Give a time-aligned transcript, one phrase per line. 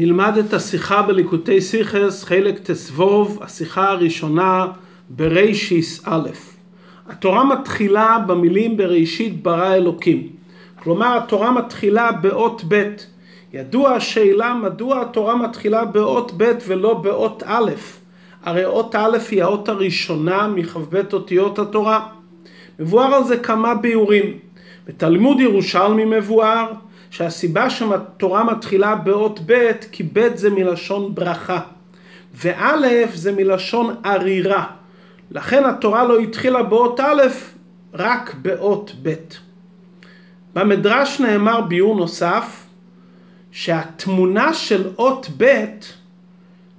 [0.00, 4.66] נלמד את השיחה בליקוטי סיכס, חלק תסבוב, השיחה הראשונה
[5.08, 6.28] ברישיס א'.
[7.08, 10.28] התורה מתחילה במילים בראשית ברא אלוקים.
[10.82, 12.92] כלומר התורה מתחילה באות ב'.
[13.52, 17.70] ידוע השאלה מדוע התורה מתחילה באות ב' ולא באות א'.
[18.44, 22.06] הרי אות א' היא האות הראשונה מכ"ב אותיות התורה.
[22.78, 24.38] מבואר על זה כמה ביאורים.
[24.86, 26.72] בתלמוד ירושלמי מבואר
[27.10, 31.60] שהסיבה שהתורה מתחילה באות ב' כי ב' זה מלשון ברכה
[32.34, 34.66] וא' זה מלשון ערירה
[35.30, 37.22] לכן התורה לא התחילה באות א'
[37.94, 39.14] רק באות ב'.
[40.54, 42.66] במדרש נאמר ביור נוסף
[43.50, 45.64] שהתמונה של אות ב'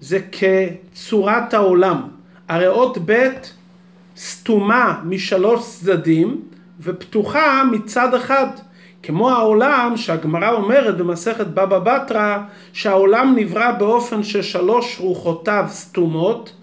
[0.01, 2.01] זה כצורת העולם.
[2.47, 3.29] הרי אות ב'
[4.17, 6.41] סתומה משלוש צדדים
[6.79, 8.47] ופתוחה מצד אחד.
[9.03, 12.37] כמו העולם שהגמרא אומרת במסכת בבא בתרא
[12.73, 16.53] שהעולם נברא באופן ששלוש רוחותיו סתומות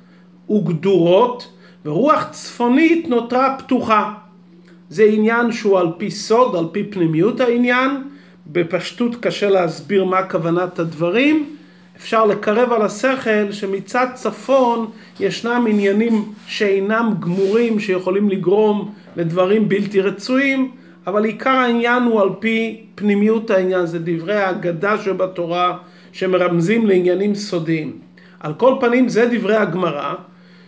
[0.51, 1.53] וגדורות
[1.85, 4.13] ורוח צפונית נותרה פתוחה.
[4.91, 8.03] זה עניין שהוא על פי סוד, על פי פנימיות העניין,
[8.47, 11.57] בפשטות קשה להסביר מה כוונת הדברים,
[11.97, 14.91] אפשר לקרב על השכל שמצד צפון
[15.21, 20.71] ישנם עניינים שאינם גמורים שיכולים לגרום לדברים בלתי רצויים
[21.07, 25.79] אבל עיקר העניין הוא על פי פנימיות העניין, זה דברי האגדה שבתורה
[26.13, 27.99] שמרמזים לעניינים סודיים.
[28.41, 30.15] על כל פנים זה דברי הגמרא,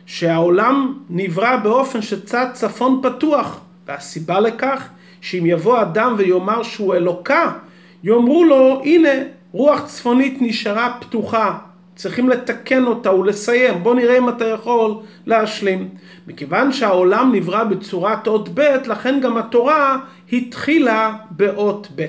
[0.07, 4.89] שהעולם נברא באופן שצד צפון פתוח, והסיבה לכך
[5.21, 7.53] שאם יבוא אדם ויאמר שהוא אלוקה,
[8.05, 9.09] יאמרו לו הנה
[9.53, 11.59] רוח צפונית נשארה פתוחה,
[11.99, 14.95] צריכים לתקן אותה ולסיים, בוא נראה אם אתה יכול
[15.27, 15.89] להשלים.
[16.27, 19.99] מכיוון שהעולם נברא בצורת אות ב', לכן גם התורה
[20.33, 22.07] התחילה באות ב'.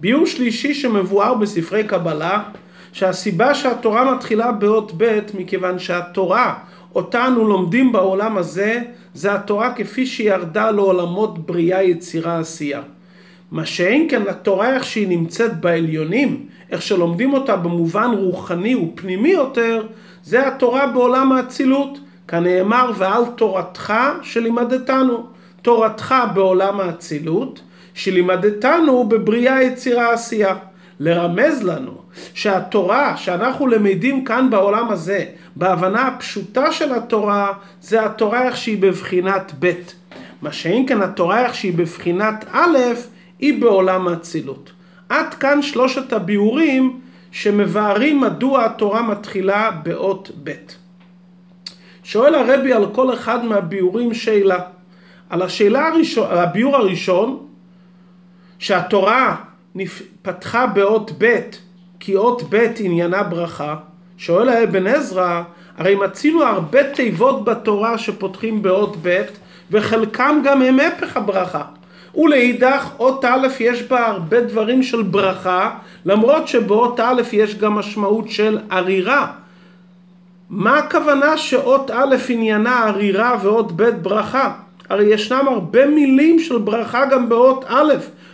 [0.00, 2.42] ביור שלישי שמבואר בספרי קבלה,
[2.92, 6.54] שהסיבה שהתורה מתחילה באות ב', מכיוון שהתורה
[6.94, 8.82] אותה אנו לומדים בעולם הזה,
[9.14, 12.82] זה התורה כפי שהיא ירדה לעולמות בריאה, יצירה, עשייה.
[13.52, 19.86] מה שאין כן התורה איך שהיא נמצאת בעליונים, איך שלומדים אותה במובן רוחני ופנימי יותר,
[20.24, 21.98] זה התורה בעולם האצילות.
[22.28, 25.26] כנאמר ועל תורתך שלימדתנו.
[25.62, 27.60] תורתך בעולם האצילות,
[27.94, 30.54] שלימדתנו בבריאה יצירה עשייה.
[31.00, 31.92] לרמז לנו
[32.34, 35.24] שהתורה שאנחנו למדים כאן בעולם הזה,
[35.56, 39.72] בהבנה הפשוטה של התורה, זה התורה איך שהיא בבחינת ב'.
[40.42, 42.78] מה שאין כן התורה איך שהיא בבחינת א',
[43.42, 44.72] היא בעולם האצילות.
[45.08, 50.52] עד כאן שלושת הביאורים שמבארים מדוע התורה מתחילה באות ב'.
[52.04, 54.58] שואל הרבי על כל אחד מהביאורים שאלה.
[55.30, 57.46] על השאלה הראשון, הביאור הראשון,
[58.58, 59.36] שהתורה
[60.22, 61.40] פתחה באות ב'
[62.00, 63.76] כי אות ב' עניינה ברכה,
[64.16, 65.42] שואל האבן עזרא,
[65.76, 69.22] הרי מצינו הרבה תיבות בתורה שפותחים באות ב'
[69.70, 71.64] וחלקם גם הם הפך הברכה.
[72.14, 75.70] ולאידך אות א' יש בה הרבה דברים של ברכה,
[76.04, 79.32] למרות שבאות א' יש גם משמעות של ערירה.
[80.50, 84.52] מה הכוונה שאות א' עניינה ערירה ואות ב' ברכה?
[84.88, 87.92] הרי ישנם הרבה מילים של ברכה גם באות א',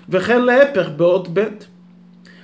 [0.09, 1.45] וכן להפך באות ב'.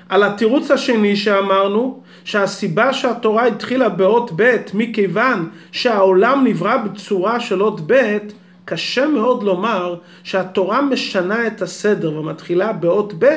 [0.08, 7.80] על התירוץ השני שאמרנו, שהסיבה שהתורה התחילה באות ב' מכיוון שהעולם נברא בצורה של אות
[7.86, 8.18] ב',
[8.64, 13.36] קשה מאוד לומר שהתורה משנה את הסדר ומתחילה באות ב'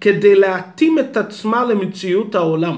[0.00, 2.76] כדי להתאים את עצמה למציאות העולם.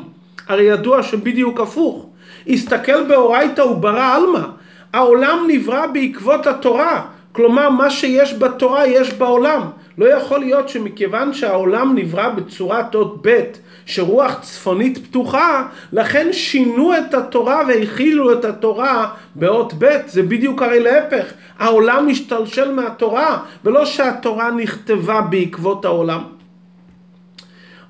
[0.48, 2.06] הרי ידוע שבדיוק הפוך.
[2.48, 4.47] הסתכל באורייתא וברא עלמא.
[4.92, 7.06] העולם נברא בעקבות התורה.
[7.32, 9.62] כלומר, מה שיש בתורה יש בעולם.
[9.98, 13.42] לא יכול להיות שמכיוון שהעולם נברא בצורת אות ב'
[13.88, 20.81] שרוח צפונית פתוחה, לכן שינו את התורה והכילו את התורה באות ב', זה בדיוק הרי
[20.81, 26.22] להפך, העולם משתלשל מהתורה, ולא שהתורה נכתבה בעקבות העולם.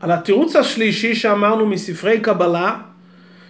[0.00, 2.76] על התירוץ השלישי שאמרנו מספרי קבלה,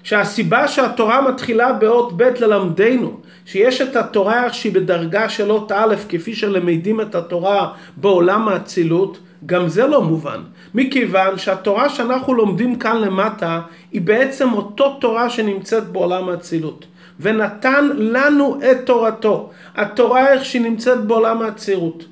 [0.03, 6.35] שהסיבה שהתורה מתחילה באות ב' ללמדנו, שיש את התורה שהיא בדרגה של אות א', כפי
[6.35, 10.41] שלמדים את התורה בעולם האצילות, גם זה לא מובן,
[10.75, 13.61] מכיוון שהתורה שאנחנו לומדים כאן למטה
[13.93, 16.87] היא בעצם אותו תורה שנמצאת בעולם האצילות.
[17.21, 19.51] ונתן לנו את תורתו.
[19.77, 22.05] התורה איך שהיא נמצאת בעולם האצילות.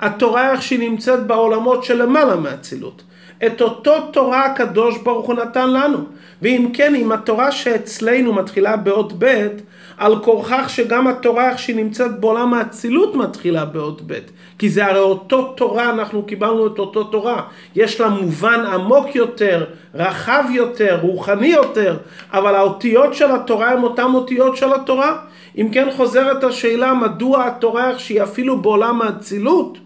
[0.00, 3.02] התורה איך שהיא נמצאת בעולמות שלמעלה מהאצילות.
[3.46, 5.98] את אותו תורה הקדוש ברוך הוא נתן לנו.
[6.42, 9.46] ואם כן, אם התורה שאצלנו מתחילה באות ב',
[9.98, 14.18] על כורכך שגם התורה איך שהיא נמצאת בעולם האצילות מתחילה באות ב',
[14.58, 17.42] כי זה הרי אותו תורה, אנחנו קיבלנו את אותו תורה.
[17.74, 21.96] יש לה מובן עמוק יותר, רחב יותר, רוחני יותר,
[22.32, 25.16] אבל האותיות של התורה הן אותן אותיות של התורה.
[25.58, 29.78] אם כן חוזרת השאלה מדוע התורה איך שהיא אפילו בעולם האצילות,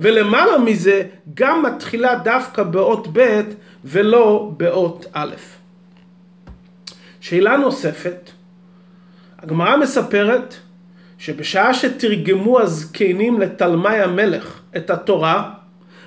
[0.00, 1.02] ולמעלה מזה
[1.34, 3.40] גם מתחילה דווקא באות ב'
[3.84, 5.34] ולא באות א'.
[7.28, 8.30] שאלה נוספת,
[9.38, 10.54] הגמרא מספרת
[11.18, 15.50] שבשעה שתרגמו הזקנים לתלמי המלך את התורה,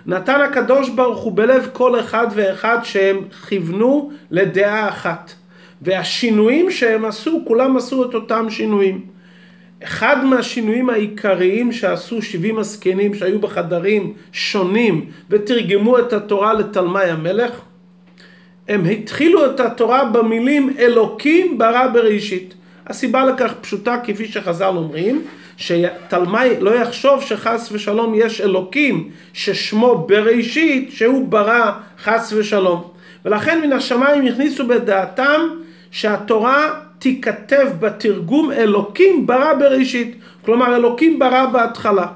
[0.06, 5.32] נתן הקדוש ברוך הוא בלב כל אחד ואחד שהם כיוונו לדעה אחת.
[5.82, 9.06] והשינויים שהם עשו, כולם עשו את אותם שינויים.
[9.84, 17.62] אחד מהשינויים העיקריים שעשו 70 הזקנים שהיו בחדרים שונים ותרגמו את התורה לתלמי המלך,
[18.70, 22.54] הם התחילו את התורה במילים אלוקים ברא בראשית.
[22.88, 25.22] הסיבה לכך פשוטה כפי שחז"ל אומרים,
[25.58, 31.72] שתלמי לא יחשוב שחס ושלום יש אלוקים ששמו בראשית שהוא ברא
[32.04, 32.84] חס ושלום.
[33.26, 35.42] ולכן מן השמיים הכניסו בדעתם
[35.92, 36.70] שהתורה
[37.00, 40.16] תיכתב בתרגום אלוקים ברא בראשית.
[40.46, 42.08] כלומר אלוקים ברא בהתחלה.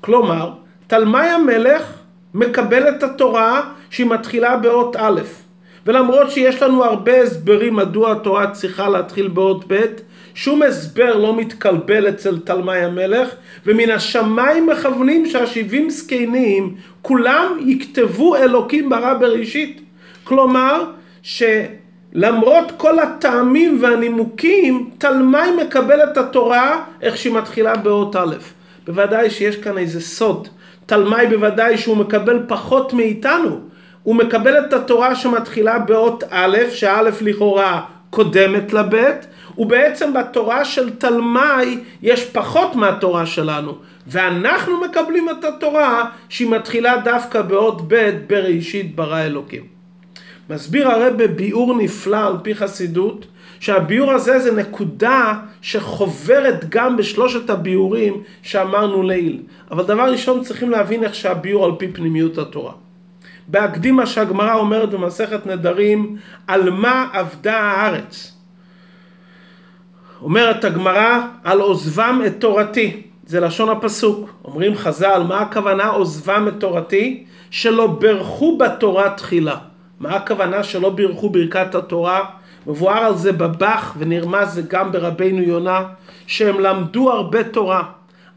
[0.00, 0.50] כלומר,
[0.86, 1.92] תלמי המלך
[2.34, 5.20] מקבל את התורה שהיא מתחילה באות א'.
[5.88, 9.84] ולמרות שיש לנו הרבה הסברים מדוע התורה צריכה להתחיל באות ב',
[10.34, 13.28] שום הסבר לא מתקלבל אצל תלמי המלך,
[13.66, 19.80] ומן השמיים מכוונים שהשבעים זקנים כולם יכתבו אלוקים ברא בראשית.
[20.24, 20.84] כלומר,
[21.22, 28.34] שלמרות כל הטעמים והנימוקים, תלמי מקבל את התורה איך שהיא מתחילה באות א'.
[28.86, 30.48] בוודאי שיש כאן איזה סוד.
[30.86, 33.67] תלמי בוודאי שהוא מקבל פחות מאיתנו.
[34.02, 39.26] הוא מקבל את התורה שמתחילה באות א', שא' לכאורה קודמת לבית,
[39.58, 47.42] ובעצם בתורה של תלמי יש פחות מהתורה שלנו, ואנחנו מקבלים את התורה שהיא מתחילה דווקא
[47.42, 49.62] באות ב' בראשית ברא אלוקים.
[50.50, 53.26] מסביר הרב בביאור נפלא על פי חסידות,
[53.60, 59.42] שהביאור הזה זה נקודה שחוברת גם בשלושת הביאורים שאמרנו לעיל.
[59.70, 62.72] אבל דבר ראשון צריכים להבין איך שהביאור על פי פנימיות התורה.
[63.48, 66.16] בהקדימה שהגמרא אומרת במסכת נדרים
[66.46, 68.34] על מה אבדה הארץ.
[70.22, 74.30] אומרת הגמרא על עוזבם את תורתי, זה לשון הפסוק.
[74.44, 77.24] אומרים חז"ל, מה הכוונה עוזבם את תורתי?
[77.50, 79.56] שלא ברכו בתורה תחילה.
[80.00, 82.24] מה הכוונה שלא בירכו ברכת התורה?
[82.66, 85.84] מבואר על זה בבח ונרמז זה גם ברבינו יונה,
[86.26, 87.82] שהם למדו הרבה תורה,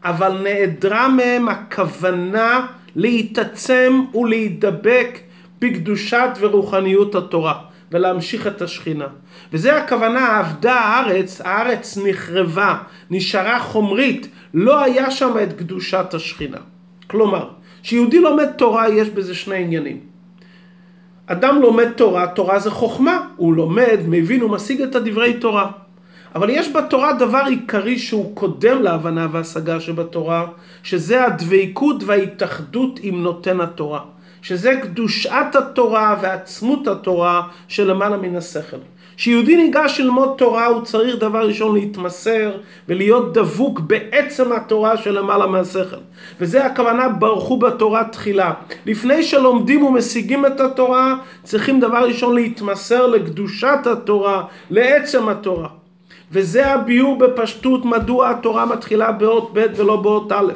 [0.04, 2.66] אבל נעדרה מהם הכוונה
[2.96, 5.18] להתעצם ולהידבק
[5.58, 7.54] בקדושת ורוחניות התורה
[7.92, 9.06] ולהמשיך את השכינה.
[9.52, 12.78] וזה הכוונה, עבדה הארץ, הארץ נחרבה,
[13.10, 16.58] נשארה חומרית, לא היה שם את קדושת השכינה.
[17.06, 17.48] כלומר,
[17.82, 20.00] כשיהודי לומד תורה יש בזה שני עניינים.
[21.26, 25.70] אדם לומד תורה, תורה זה חוכמה, הוא לומד, מבין ומשיג את הדברי תורה.
[26.34, 30.46] אבל יש בתורה דבר עיקרי שהוא קודם להבנה והשגה שבתורה,
[30.82, 34.00] שזה הדבקות וההתאחדות עם נותן התורה.
[34.42, 38.76] שזה קדושת התורה ועצמות התורה שלמעלה מן השכל.
[39.16, 42.50] כשיהודי ניגש ללמוד תורה הוא צריך דבר ראשון להתמסר
[42.88, 45.96] ולהיות דבוק בעצם התורה שלמעלה מהשכל.
[46.40, 48.52] וזה הכוונה ברכו בתורה תחילה.
[48.86, 55.81] לפני שלומדים ומשיגים את התורה צריכים דבר ראשון להתמסר לקדושת התורה, לעצם התורה.
[56.32, 60.52] וזה הביאור בפשטות מדוע התורה מתחילה באות ב' ולא באות א'.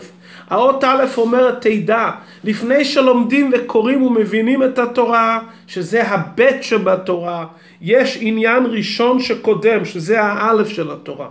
[0.50, 2.11] האות א' אומרת תדע,
[2.45, 7.47] לפני שלומדים וקוראים ומבינים את התורה, שזה הבית שבתורה,
[7.80, 11.28] יש עניין ראשון שקודם, שזה האלף של התורה.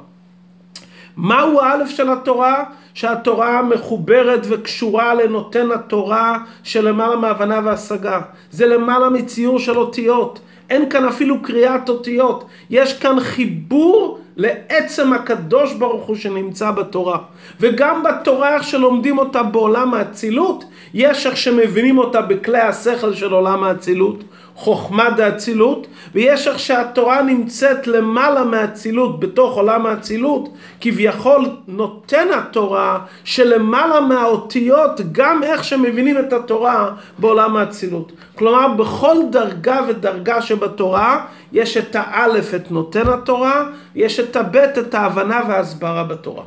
[1.18, 2.64] מהו האלף של התורה?
[2.94, 8.22] שהתורה מחוברת וקשורה לנותן התורה שלמעלה מהבנה והשגה.
[8.52, 10.40] זה למעלה מציור של אותיות.
[10.70, 12.46] אין כאן אפילו קריאת אותיות.
[12.70, 17.18] יש כאן חיבור לעצם הקדוש ברוך הוא שנמצא בתורה.
[17.60, 20.64] וגם בתורה איך שלומדים אותה בעולם האצילות,
[20.96, 24.24] יש איך שמבינים אותה בכלי השכל של עולם האצילות,
[24.56, 30.50] חוכמה דאצילות, ויש איך שהתורה נמצאת למעלה מהאצילות, בתוך עולם האצילות,
[30.82, 38.12] כביכול נותן התורה שלמעלה מהאותיות, גם איך שמבינים את התורה בעולם האצילות.
[38.36, 44.94] כלומר, בכל דרגה ודרגה שבתורה, יש את האלף, את נותן התורה, יש את הבית, את
[44.94, 46.44] ההבנה וההסברה בתורה.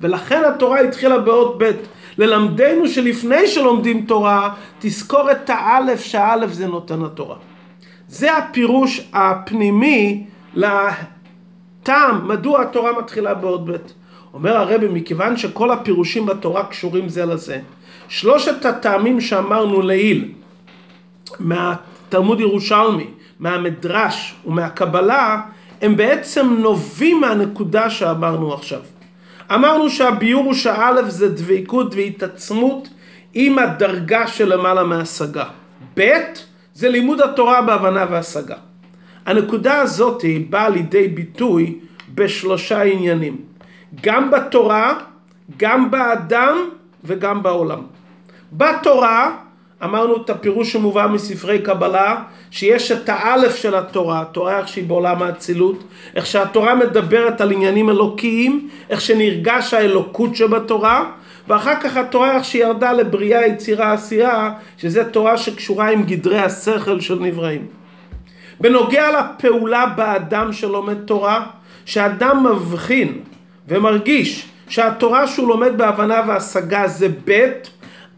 [0.00, 1.70] ולכן התורה התחילה באות ב'.
[2.18, 7.36] ללמדנו שלפני שלומדים תורה, תזכור את האלף, שהאלף זה נותן התורה.
[8.08, 13.76] זה הפירוש הפנימי לטעם, מדוע התורה מתחילה בעוד ב'.
[14.34, 17.60] אומר הרבי, מכיוון שכל הפירושים בתורה קשורים זה לזה,
[18.08, 20.32] שלושת הטעמים שאמרנו לעיל,
[21.38, 23.06] מהתלמוד ירושלמי,
[23.38, 25.40] מהמדרש ומהקבלה,
[25.82, 28.80] הם בעצם נובעים מהנקודה שאמרנו עכשיו.
[29.54, 32.88] אמרנו שהביור הוא שא' זה דבקות והתעצמות
[33.34, 35.44] עם הדרגה שלמעלה מהשגה.
[35.98, 36.10] ב'
[36.74, 38.56] זה לימוד התורה בהבנה והשגה.
[39.26, 41.78] הנקודה הזאת באה לידי ביטוי
[42.14, 43.36] בשלושה עניינים.
[44.02, 44.98] גם בתורה,
[45.56, 46.56] גם באדם
[47.04, 47.80] וגם בעולם.
[48.52, 49.36] בתורה
[49.84, 55.22] אמרנו את הפירוש שמובא מספרי קבלה, שיש את האלף של התורה, התורה איך שהיא בעולם
[55.22, 55.84] האצילות,
[56.14, 61.10] איך שהתורה מדברת על עניינים אלוקיים, איך שנרגש האלוקות שבתורה,
[61.48, 67.00] ואחר כך התורה איך שהיא ירדה לבריאה, יצירה, עשייה, שזה תורה שקשורה עם גדרי השכל
[67.00, 67.66] של נבראים.
[68.60, 71.46] בנוגע לפעולה באדם שלומד תורה,
[71.84, 73.18] שאדם מבחין
[73.68, 77.50] ומרגיש שהתורה שהוא לומד בהבנה והשגה זה ב'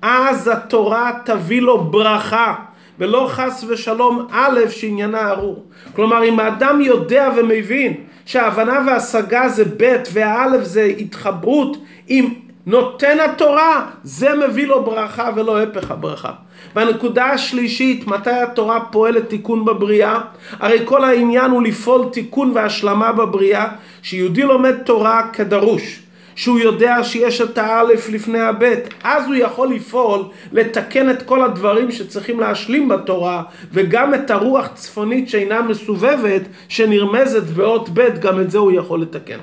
[0.06, 2.54] אז התורה תביא לו ברכה,
[2.98, 5.64] ולא חס ושלום א' שעניינה ארור.
[5.96, 7.94] כלומר, אם האדם יודע ומבין
[8.26, 11.76] שההבנה וההשגה זה ב' והאלף זה התחברות
[12.08, 12.34] עם
[12.66, 16.32] נותן התורה, זה מביא לו ברכה ולא הפך הברכה.
[16.76, 20.20] והנקודה השלישית, מתי התורה פועלת תיקון בבריאה?
[20.60, 23.68] הרי כל העניין הוא לפעול תיקון והשלמה בבריאה,
[24.02, 26.03] שיהודי לומד תורה כדרוש.
[26.34, 31.92] שהוא יודע שיש את האלף לפני הבית, אז הוא יכול לפעול, לתקן את כל הדברים
[31.92, 38.58] שצריכים להשלים בתורה, וגם את הרוח צפונית שאינה מסובבת, שנרמזת באות בית, גם את זה
[38.58, 39.38] הוא יכול לתקן.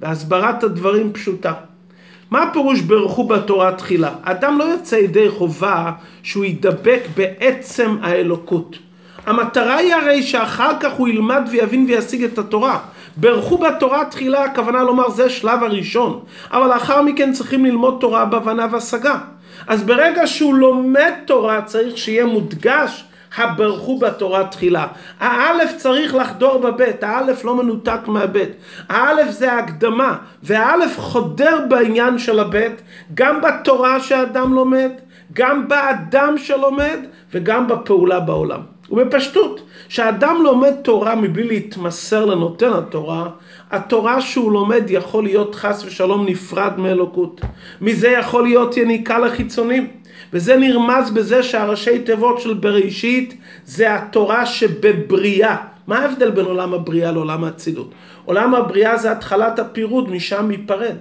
[0.00, 1.52] והסברת הדברים פשוטה.
[2.30, 4.14] מה הפירוש ברכו בתורה תחילה?
[4.22, 8.78] אדם לא יוצא ידי חובה שהוא ידבק בעצם האלוקות.
[9.26, 12.78] המטרה היא הרי שאחר כך הוא ילמד ויבין וישיג את התורה.
[13.16, 16.20] ברכו בתורה תחילה, הכוונה לומר זה שלב הראשון,
[16.50, 19.18] אבל לאחר מכן צריכים ללמוד תורה בהבנה והשגה.
[19.66, 23.04] אז ברגע שהוא לומד תורה צריך שיהיה מודגש
[23.36, 24.86] הברכו בתורה תחילה.
[25.20, 28.50] האלף צריך לחדור בבית, האלף לא מנותק מהבית.
[28.88, 32.82] האלף זה ההקדמה, והאלף חודר בעניין של הבית,
[33.14, 34.90] גם בתורה שאדם לומד,
[35.32, 36.98] גם באדם שלומד,
[37.32, 38.60] וגם בפעולה בעולם.
[38.90, 43.28] ובפשטות, כשאדם לומד תורה מבלי להתמסר לנותן התורה,
[43.70, 47.40] התורה שהוא לומד יכול להיות חס ושלום נפרד מאלוקות.
[47.80, 49.86] מזה יכול להיות יניקה לחיצונים.
[50.32, 55.56] וזה נרמז בזה שהראשי תיבות של בראשית זה התורה שבבריאה.
[55.86, 57.90] מה ההבדל בין עולם הבריאה לעולם האצילות?
[58.24, 60.96] עולם הבריאה זה התחלת הפירוד, משם ייפרד.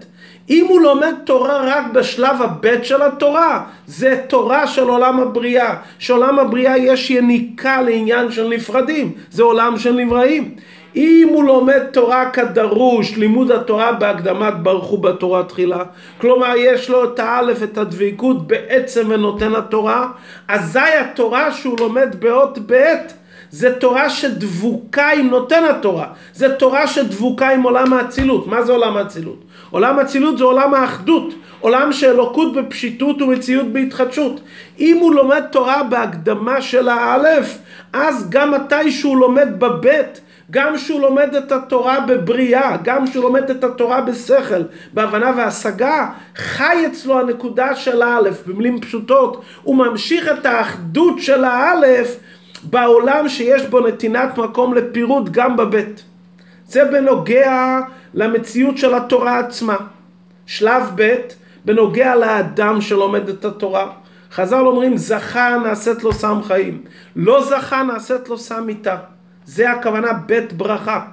[0.50, 5.76] אם הוא לומד תורה רק בשלב הבית של התורה, זה תורה של עולם הבריאה.
[6.00, 10.56] שעולם הבריאה יש יניקה לעניין של נפרדים, זה עולם של נבראים.
[10.96, 15.84] אם הוא לומד תורה כדרוש, לימוד התורה בהקדמת ברכו בתורה תחילה,
[16.18, 20.08] כלומר יש לו את האלף, את הדבקות בעצם ונותן התורה,
[20.48, 23.14] אזי התורה שהוא לומד באות בעת
[23.56, 28.48] זה תורה שדבוקה עם נותן התורה, זה תורה שדבוקה עם עולם האצילות.
[28.48, 29.44] מה זה עולם האצילות?
[29.70, 34.42] עולם האצילות זה עולם האחדות, עולם שאלוקות בפשיטות ומציאות בהתחדשות.
[34.80, 37.58] אם הוא לומד תורה בהקדמה של האלף,
[37.94, 40.22] אז גם מתי שהוא לומד בבית,
[40.52, 44.62] גם שהוא לומד את התורה בבריאה, גם שהוא לומד את התורה בשכל,
[44.94, 52.18] בהבנה והשגה, חי אצלו הנקודה של האלף, במילים פשוטות, הוא ממשיך את האחדות של האלף
[52.70, 56.04] בעולם שיש בו נתינת מקום לפירוד גם בבית.
[56.68, 57.80] זה בנוגע
[58.14, 59.76] למציאות של התורה עצמה.
[60.46, 61.16] שלב ב'
[61.66, 63.92] בנוגע לאדם שלומד את התורה.
[64.32, 66.82] חז"ל אומרים זכה נעשית לו סם חיים,
[67.16, 68.96] לא זכה נעשית לו סם מיתה.
[69.46, 71.06] זה הכוונה בית ברכה.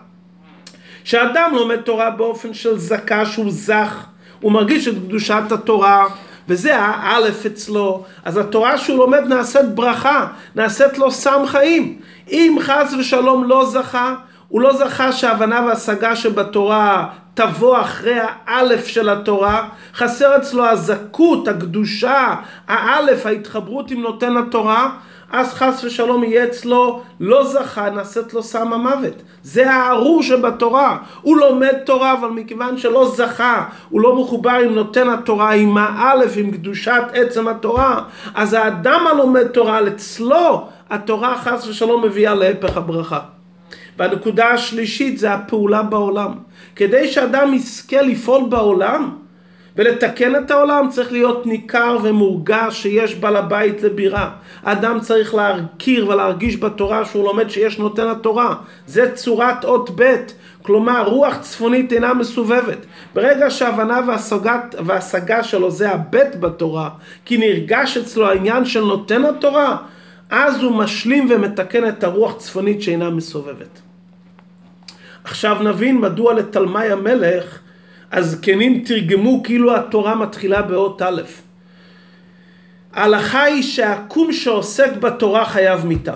[1.04, 4.06] כשאדם לומד תורה באופן של זכה שהוא זך,
[4.40, 6.06] הוא מרגיש את קדושת התורה,
[6.48, 11.98] וזה האלף אצלו, אז התורה שהוא לומד נעשית ברכה, נעשית לו סם חיים.
[12.28, 14.14] אם חס ושלום לא זכה,
[14.48, 22.34] הוא לא זכה שההבנה וההשגה שבתורה תבוא אחרי האלף של התורה, חסר אצלו הזכות, הקדושה,
[22.68, 24.90] האלף, ההתחברות עם נותן התורה,
[25.32, 29.22] אז חס ושלום יהיה אצלו לא זכה, נעשית לו סם המוות.
[29.42, 30.98] זה הארור שבתורה.
[31.22, 36.32] הוא לומד תורה, אבל מכיוון שלא זכה, הוא לא מחובר עם נותן התורה, עם האלף,
[36.36, 38.02] עם קדושת עצם התורה,
[38.34, 43.20] אז האדם הלומד תורה, אצלו התורה חס ושלום מביאה להפך הברכה.
[43.98, 46.32] והנקודה השלישית זה הפעולה בעולם.
[46.76, 49.10] כדי שאדם יזכה לפעול בעולם,
[49.76, 54.30] ולתקן את העולם צריך להיות ניכר ומורגש שיש בעל הבית לבירה.
[54.62, 58.54] האדם צריך להכיר ולהרגיש בתורה שהוא לומד שיש נותן התורה.
[58.86, 60.16] זה צורת אות ב',
[60.62, 62.78] כלומר רוח צפונית אינה מסובבת.
[63.14, 66.90] ברגע שההבנה והשגת, וההשגה שלו זה הב' בתורה,
[67.24, 69.76] כי נרגש אצלו העניין של נותן התורה,
[70.30, 73.80] אז הוא משלים ומתקן את הרוח צפונית שאינה מסובבת.
[75.24, 77.58] עכשיו נבין מדוע לתלמי המלך
[78.12, 81.22] הזקנים תרגמו כאילו התורה מתחילה באות א'.
[82.92, 86.14] ההלכה היא שהעקום שעוסק בתורה חייב מיתה.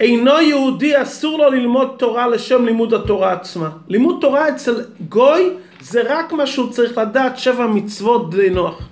[0.00, 3.68] אינו יהודי אסור לו ללמוד תורה לשם לימוד התורה עצמה.
[3.88, 5.50] לימוד תורה אצל גוי
[5.80, 8.88] זה רק מה שהוא צריך לדעת שבע מצוות די נוח.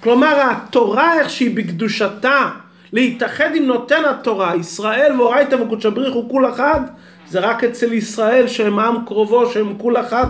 [0.00, 2.50] כלומר התורה איך שהיא בקדושתה
[2.92, 6.80] להתאחד עם נותן התורה, ישראל ואורייתא וקודש הבריחו כול אחד,
[7.28, 10.26] זה רק אצל ישראל שהם עם קרובו שהם כול אחד.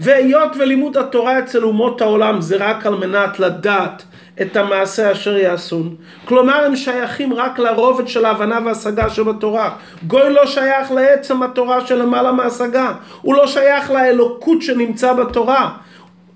[0.00, 4.02] והיות ולימוד התורה אצל אומות העולם זה רק על מנת לדעת
[4.42, 5.94] את המעשה אשר יעשון.
[6.24, 9.70] כלומר הם שייכים רק לרובד של ההבנה וההשגה שבתורה.
[10.06, 12.92] גוי לא שייך לעצם התורה שלמעלה מהשגה.
[13.22, 15.70] הוא לא שייך לאלוקות שנמצא בתורה.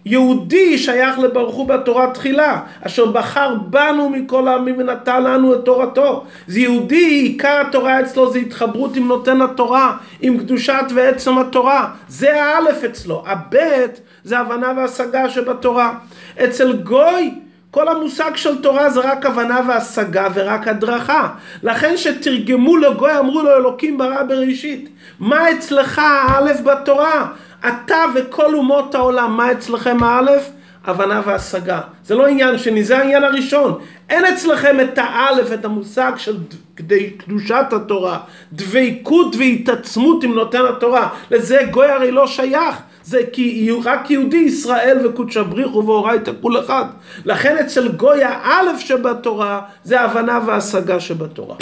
[0.08, 6.24] יהודי שייך לברוך הוא בתורה תחילה, אשר בחר בנו מכל העמים ונתן לנו את תורתו.
[6.46, 11.90] זה יהודי, עיקר התורה אצלו זה התחברות עם נותן התורה, עם קדושת ועצם התורה.
[12.08, 13.24] זה האלף אצלו.
[13.26, 15.94] הבית זה הבנה והשגה שבתורה.
[16.44, 17.34] אצל גוי
[17.70, 21.28] כל המושג של תורה זה רק הבנה והשגה ורק הדרכה.
[21.62, 24.88] לכן שתרגמו לגוי אמרו לו אלוקים ברא בראשית.
[25.20, 27.26] מה אצלך האלף בתורה?
[27.60, 30.50] אתה וכל אומות העולם, מה אצלכם האלף?
[30.84, 31.80] הבנה והשגה.
[32.04, 33.78] זה לא עניין שני, זה העניין הראשון.
[34.08, 36.36] אין אצלכם את האלף, את המושג של
[37.18, 38.18] קדושת התורה,
[38.52, 41.08] דבקות והתעצמות עם נותן התורה.
[41.30, 42.76] לזה גוי הרי לא שייך.
[43.04, 46.84] זה כי רק יהודי ישראל וקודש הבריחו ואורייתא כול אחד.
[47.24, 51.56] לכן אצל גוי האלף שבתורה זה הבנה והשגה שבתורה.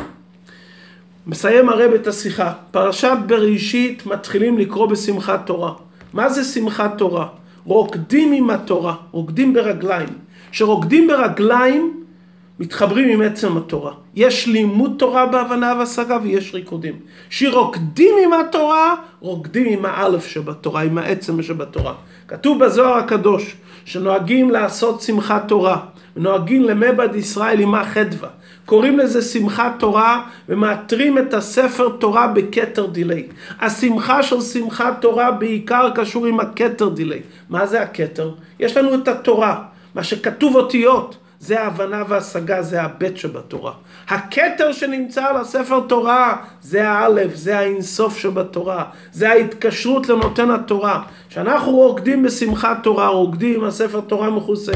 [1.26, 2.52] מסיים הרב את השיחה.
[2.70, 5.72] פרשת בראשית מתחילים לקרוא בשמחת תורה.
[6.16, 7.26] מה זה שמחת תורה?
[7.64, 10.08] רוקדים עם התורה, רוקדים ברגליים.
[10.50, 12.04] כשרוקדים ברגליים,
[12.61, 13.92] מתחברים עם עצם התורה.
[14.14, 16.94] יש לימוד תורה בהבנה והשגה ויש ריקודים.
[17.28, 21.95] כשרוקדים עם התורה, רוקדים עם האלף שבתורה, עם העצם שבתורה.
[22.28, 25.80] כתוב בזוהר הקדוש, שנוהגים לעשות שמחת תורה,
[26.16, 28.28] ונוהגים למבד ישראל עמה חדווה.
[28.66, 33.26] קוראים לזה שמחת תורה ומאתרים את הספר תורה בכתר דילי.
[33.60, 37.20] השמחה של שמחת תורה בעיקר קשור עם הכתר דילי.
[37.50, 38.30] מה זה הכתר?
[38.60, 39.62] יש לנו את התורה,
[39.94, 41.16] מה שכתוב אותיות.
[41.47, 43.73] זה ההבנה וההשגה, זה הבית שבתורה.
[44.09, 51.02] הכתר שנמצא על הספר תורה, זה האלף, זה האינסוף שבתורה, זה ההתקשרות לנותן התורה.
[51.28, 54.73] כשאנחנו רוקדים בשמחת תורה, רוקדים עם הספר תורה מכוסה,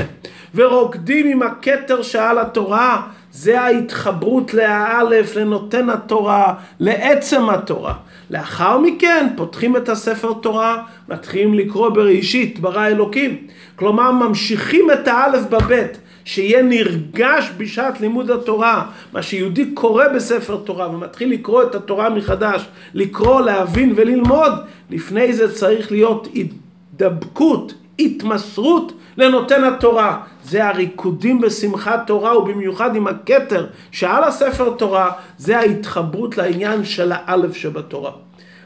[0.54, 3.02] ורוקדים עם הכתר שעל התורה,
[3.32, 7.94] זה ההתחברות לאלף, לנותן התורה, לעצם התורה.
[8.30, 13.36] לאחר מכן פותחים את הספר תורה, מתחילים לקרוא בראשית, ברא אלוקים.
[13.76, 15.98] כלומר ממשיכים את האלף בבית.
[16.30, 22.66] שיהיה נרגש בשעת לימוד התורה, מה שיהודי קורא בספר תורה ומתחיל לקרוא את התורה מחדש,
[22.94, 24.52] לקרוא, להבין וללמוד,
[24.90, 30.20] לפני זה צריך להיות הידבקות, התמסרות לנותן התורה.
[30.44, 37.56] זה הריקודים בשמחת תורה ובמיוחד עם הכתר שעל הספר תורה, זה ההתחברות לעניין של האלף
[37.56, 38.12] שבתורה.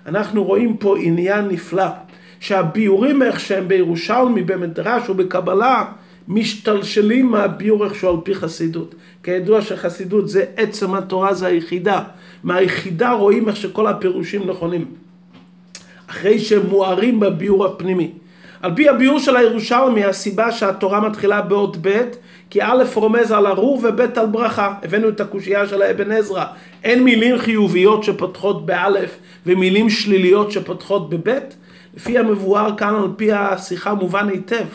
[0.07, 1.87] אנחנו רואים פה עניין נפלא,
[2.41, 5.85] שהביאורים איך שהם בירושלמי, במדרש ובקבלה,
[6.29, 8.95] משתלשלים מהביור איכשהו על פי חסידות.
[9.23, 12.03] כידוע שחסידות זה עצם התורה, זה היחידה.
[12.45, 14.85] מהיחידה רואים איך שכל הפירושים נכונים.
[16.07, 18.13] אחרי שהם מוארים בביור הפנימי.
[18.63, 22.03] על פי הביור של הירושלמי, הסיבה שהתורה מתחילה באות ב',
[22.51, 24.75] כי א' רומז על ארור וב' על ברכה.
[24.83, 26.45] הבאנו את הקושייה של האבן עזרא.
[26.85, 31.57] אין מילים חיוביות שפותחות באלף ומילים שליליות שפותחות בבית?
[31.97, 34.67] לפי המבואר כאן על פי השיחה מובן היטב.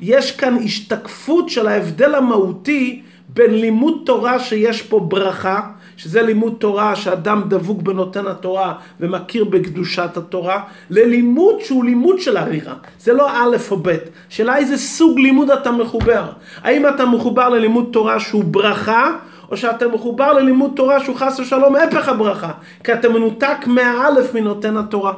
[0.00, 5.60] יש כאן השתקפות של ההבדל המהותי בין לימוד תורה שיש פה ברכה,
[5.96, 12.74] שזה לימוד תורה שאדם דבוק בנותן התורה ומכיר בקדושת התורה, ללימוד שהוא לימוד של הרירה.
[13.00, 13.96] זה לא א' או ב',
[14.28, 16.24] שאלה איזה סוג לימוד אתה מחובר.
[16.62, 19.16] האם אתה מחובר ללימוד תורה שהוא ברכה,
[19.50, 22.50] או שאתה מחובר ללימוד תורה שהוא חס ושלום הפך הברכה,
[22.84, 25.12] כי אתה מנותק מהאלף מנותן התורה.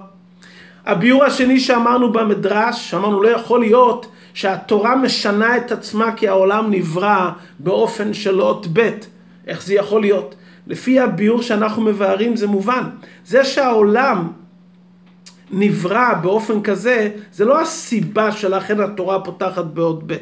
[0.87, 4.07] הביאור השני שאמרנו במדרש, שאמרנו לא יכול להיות
[4.39, 8.91] שהתורה משנה את עצמה כי העולם נברא באופן של אות ב'.
[9.47, 10.35] איך זה יכול להיות?
[10.67, 12.83] לפי הביאור שאנחנו מבארים זה מובן.
[13.25, 14.33] זה שהעולם
[15.51, 20.17] נברא באופן כזה, זה לא הסיבה שלכן התורה פותחת בעוד ב'.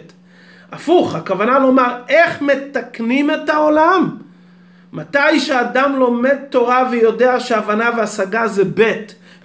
[0.73, 4.17] הפוך, הכוונה לומר איך מתקנים את העולם.
[4.93, 8.93] מתי שאדם לומד תורה ויודע שהבנה והשגה זה ב'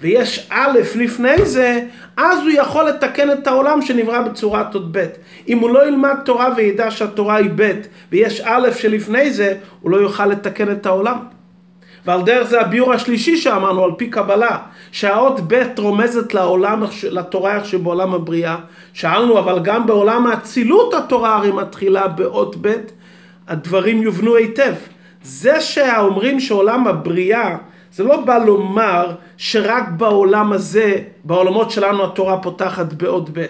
[0.01, 1.81] ויש א' לפני זה,
[2.17, 5.05] אז הוא יכול לתקן את העולם שנברא בצורת עוד ב'.
[5.47, 7.71] אם הוא לא ילמד תורה וידע שהתורה היא ב'
[8.11, 11.17] ויש א' שלפני זה, הוא לא יוכל לתקן את העולם.
[12.05, 14.57] ועל דרך זה הביור השלישי שאמרנו על פי קבלה,
[14.91, 18.55] שהאות ב' רומזת לעולם, לתורה איך שבעולם הבריאה.
[18.93, 22.73] שאלנו אבל גם בעולם האצילות התורה הרי מתחילה באות ב',
[23.47, 24.73] הדברים יובנו היטב.
[25.23, 27.57] זה שאומרים שעולם הבריאה
[27.93, 29.11] זה לא בא לומר
[29.43, 33.45] שרק בעולם הזה, בעולמות שלנו התורה פותחת בעוד ב'.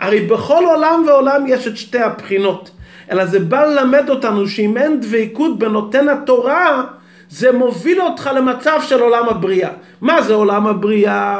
[0.00, 2.70] הרי בכל עולם ועולם יש את שתי הבחינות.
[3.10, 6.84] אלא זה בא ללמד אותנו שאם אין דבקות בנותן התורה,
[7.28, 9.70] זה מוביל אותך למצב של עולם הבריאה.
[10.00, 11.38] מה זה עולם הבריאה?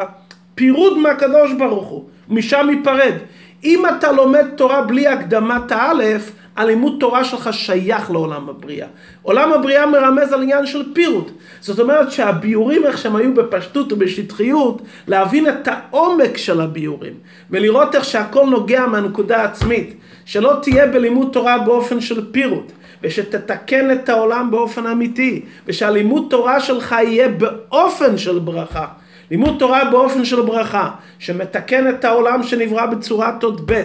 [0.55, 3.15] פירוד מהקדוש ברוך הוא, משם ייפרד.
[3.65, 8.87] אם אתה לומד תורה בלי הקדמת האלף, הלימוד תורה שלך שייך לעולם הבריאה.
[9.23, 11.31] עולם הבריאה מרמז על עניין של פירוט.
[11.61, 17.15] זאת אומרת שהביורים איך שהם היו בפשטות ובשטחיות, להבין את העומק של הביורים,
[17.51, 22.73] ולראות איך שהכל נוגע מהנקודה העצמית, שלא תהיה בלימוד תורה באופן של פירוט.
[23.03, 28.87] ושתתקן את העולם באופן אמיתי, ושהלימוד תורה שלך יהיה באופן של ברכה.
[29.31, 33.83] לימוד תורה באופן של ברכה, שמתקן את העולם שנברא בצורת עוד ב',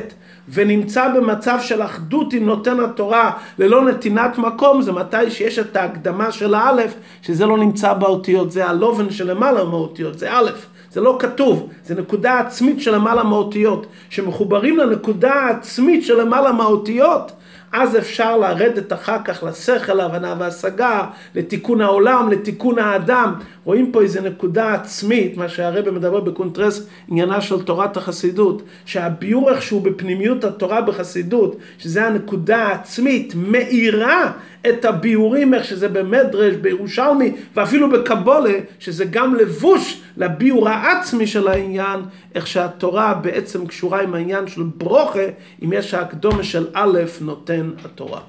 [0.50, 6.32] ונמצא במצב של אחדות עם נותן התורה ללא נתינת מקום, זה מתי שיש את ההקדמה
[6.32, 10.50] של האלף, שזה לא נמצא באותיות, זה הלובן שלמעלה מהאותיות, זה א',
[10.92, 17.32] זה לא כתוב, זה נקודה עצמית של למעלה מהאותיות, שמחוברים לנקודה העצמית של למעלה מהאותיות,
[17.74, 23.34] אז אפשר לרדת אחר כך לשכל, להבנה והשגה, לתיקון העולם, לתיקון האדם.
[23.64, 29.80] רואים פה איזה נקודה עצמית, מה שהרבא מדבר בקונטרס, עניינה של תורת החסידות, שהביור איכשהו
[29.80, 34.32] בפנימיות התורה בחסידות, שזה הנקודה העצמית, מאירה
[34.70, 42.00] את הביורים, איך שזה במדרש, בירושלמי, ואפילו בקבולה, שזה גם לבוש לביור העצמי של העניין,
[42.36, 45.26] איך שהתורה בעצם קשורה עם העניין של ברוכה,
[45.64, 48.22] אם יש ההקדומה של א' נותן התורה.